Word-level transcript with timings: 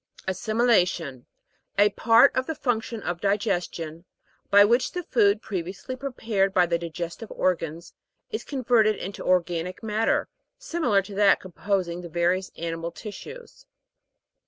ASSIMJLA'TION. 0.27 1.27
A 1.77 1.91
part 1.91 2.35
of 2.35 2.47
the 2.47 2.55
func 2.55 2.81
tion 2.81 3.03
of 3.03 3.21
digestion, 3.21 4.05
by 4.49 4.65
which 4.65 4.93
the 4.93 5.03
food, 5.03 5.43
previously 5.43 5.95
prepared 5.95 6.55
by 6.55 6.65
the 6.65 6.79
digestive 6.79 7.29
organs, 7.29 7.93
is 8.31 8.43
converted 8.43 8.95
into 8.95 9.23
organic 9.23 9.83
matter, 9.83 10.27
similar 10.57 11.03
to 11.03 11.13
that 11.13 11.39
composing 11.39 12.01
the 12.01 12.09
various 12.09 12.49
animal 12.57 12.89
tis 12.91 13.15
sues. 13.15 13.67